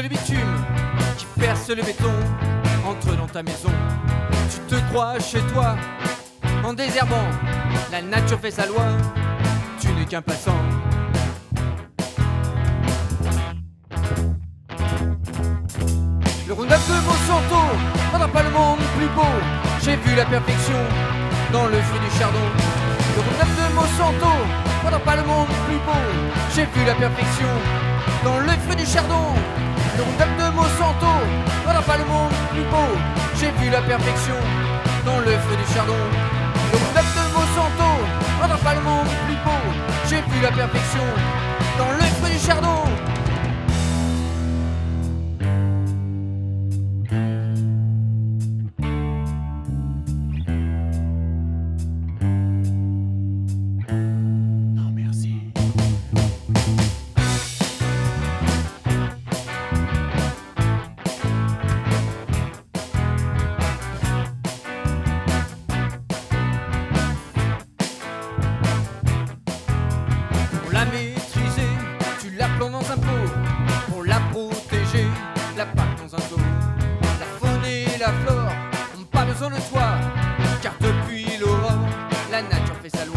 le 0.00 1.82
béton, 1.82 2.12
entre 2.86 3.16
dans 3.16 3.26
ta 3.26 3.42
maison. 3.42 3.70
Tu 4.50 4.58
te 4.74 4.80
crois 4.90 5.18
chez 5.20 5.40
toi, 5.52 5.76
en 6.64 6.72
désherbant, 6.72 7.28
la 7.90 8.00
nature 8.02 8.38
fait 8.40 8.50
sa 8.50 8.66
loi, 8.66 8.84
tu 9.80 9.88
n'es 9.88 10.04
qu'un 10.04 10.22
passant. 10.22 10.56
Le 16.46 16.52
Roundup 16.52 16.70
de 16.70 16.94
Monsanto 17.06 17.62
rendra 18.12 18.28
pas 18.28 18.42
le 18.42 18.50
monde 18.50 18.80
plus 18.96 19.08
beau. 19.08 19.22
J'ai 19.82 19.96
vu 19.96 20.14
la 20.16 20.24
perfection 20.24 20.78
dans 21.52 21.66
le 21.66 21.78
fruit 21.78 22.00
du 22.00 22.18
chardon. 22.18 22.38
Le 23.16 23.22
Roundup 23.22 23.56
de 23.56 23.74
Monsanto 23.74 24.62
pas 25.04 25.16
le 25.16 25.22
monde 25.22 25.48
plus 25.66 25.78
beau. 25.78 25.92
J'ai 26.54 26.64
vu 26.64 26.84
la 26.86 26.94
perfection 26.94 27.48
dans 28.24 28.38
le 28.38 28.52
fruit 28.64 28.76
du 28.76 28.86
chardon. 28.86 29.34
Le 29.96 30.02
Roundup 30.02 30.32
de 30.38 30.56
Monsanto 30.56 31.12
rendra 31.66 31.82
pas 31.82 31.98
le 31.98 32.04
monde 32.04 32.32
plus 32.52 32.64
beau. 32.72 32.90
J'ai 33.38 33.50
vu 33.60 33.70
la 33.70 33.82
perfection 33.82 34.36
dans 35.04 35.18
le 35.18 35.32
fruit 35.44 35.56
du 35.56 35.66
chardon. 35.74 36.00
Le 36.72 36.78
Roundup 36.78 37.08
de 37.16 37.24
Monsanto 37.36 37.90
rendra 38.40 38.56
pas 38.56 38.74
le 38.74 38.80
monde 38.80 39.08
plus 39.26 39.36
beau. 39.44 39.62
J'ai 40.08 40.22
vu 40.30 40.40
la 40.42 40.50
perfection 40.50 41.04
dans 41.78 41.90
le 41.92 42.04
fruit 42.18 42.32
du 42.32 42.38
besoin 79.42 79.58
de 79.58 79.64
toi. 79.70 79.98
Car 80.62 80.72
depuis 80.80 81.38
l'aurore, 81.38 81.88
la 82.30 82.42
nature 82.42 82.76
fait 82.82 82.90
sa 82.90 83.04
loi. 83.04 83.16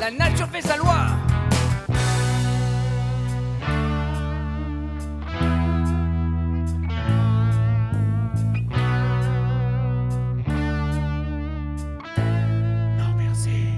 La 0.00 0.10
nature 0.10 0.48
fait 0.48 0.62
sa 0.62 0.76
loi. 0.76 0.94
Non, 12.98 13.14
merci. 13.18 13.74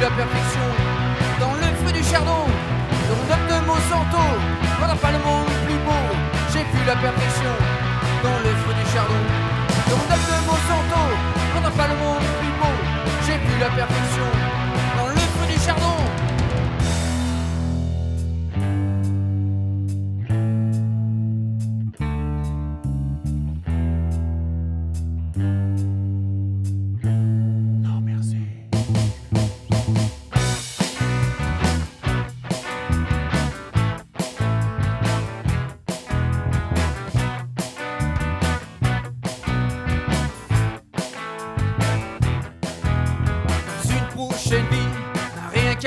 La 0.00 0.10
perfection 0.10 0.60
dans 1.40 1.54
le 1.54 1.74
feu 1.80 1.92
du 1.92 2.02
chardon. 2.02 2.44
Le 3.08 3.14
Roundup 3.14 3.42
de 3.48 3.66
Monsanto 3.66 4.24
rendra 4.80 4.96
pas 4.96 5.12
le 5.12 5.18
monde 5.18 5.48
plus 5.64 5.78
beau. 5.86 6.04
J'ai 6.52 6.64
vu 6.64 6.84
la 6.86 6.96
perfection 6.96 7.85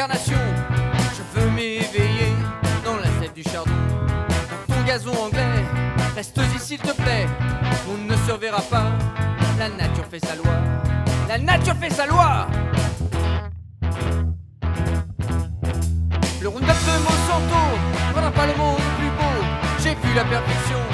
Je 0.02 1.40
veux 1.40 1.50
m'éveiller 1.52 2.34
dans 2.86 2.96
la 2.96 3.04
sève 3.20 3.34
du 3.34 3.44
chardon. 3.44 3.72
Dans 4.70 4.74
ton 4.74 4.82
gazon 4.84 5.12
anglais, 5.12 5.66
reste-y 6.16 6.58
s'il 6.58 6.78
te 6.78 6.94
plaît. 6.94 7.28
On 7.92 7.98
ne 8.10 8.16
se 8.16 8.32
reverra 8.32 8.62
pas, 8.62 8.86
la 9.58 9.68
nature 9.68 10.06
fait 10.10 10.26
sa 10.26 10.36
loi. 10.36 10.54
La 11.28 11.38
nature 11.38 11.76
fait 11.76 11.90
sa 11.90 12.06
loi 12.06 12.48
Le 16.42 16.48
Roundup 16.48 16.68
de 16.68 17.04
Monsanto 17.04 17.62
rendra 18.16 18.32
pas 18.32 18.48
le 18.48 18.56
monde 18.56 18.78
plus 19.00 19.10
beau. 19.10 19.44
J'ai 19.84 19.96
vu 19.96 20.16
la 20.16 20.24
perfection 20.24 20.89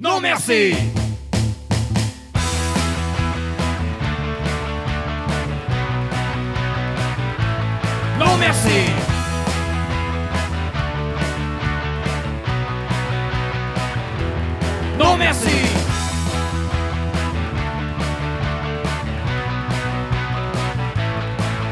Non, 0.00 0.20
merci. 0.20 0.74
Non, 8.18 8.36
merci. 8.38 8.90
Non, 14.98 15.16
merci. 15.16 15.50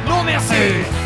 Non, 0.07 0.23
merci. 0.25 1.02